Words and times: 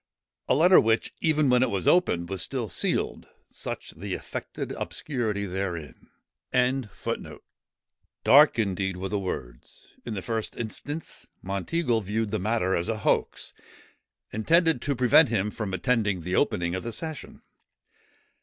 A 0.49 0.55
letter 0.55 0.79
which, 0.79 1.13
even 1.21 1.47
when 1.47 1.61
it 1.61 1.69
was 1.69 1.87
opened, 1.87 2.27
was 2.27 2.41
still 2.41 2.69
sealed, 2.69 3.27
such 3.51 3.91
the 3.91 4.15
affected 4.15 4.71
obscurity 4.71 5.45
therein."—FULLER. 5.45 6.81
Book 6.81 6.91
x. 6.91 7.21
26.] 7.21 7.41
Dark, 8.23 8.57
indeed, 8.57 8.97
were 8.97 9.09
the 9.09 9.19
words. 9.19 9.89
In 10.03 10.15
the 10.15 10.23
first 10.23 10.57
instance, 10.57 11.27
Monteagle 11.43 12.01
viewed 12.01 12.31
the 12.31 12.39
matter 12.39 12.75
as 12.75 12.89
a 12.89 12.97
hoax, 12.97 13.53
intended 14.31 14.81
to 14.81 14.95
prevent 14.95 15.29
him 15.29 15.51
from 15.51 15.71
attending 15.71 16.21
the 16.21 16.33
opening 16.35 16.73
of 16.73 16.81
the 16.81 16.91
session. 16.91 17.43